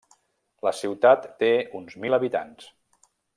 [0.67, 1.51] La ciutat té
[1.81, 2.73] uns mil habitants.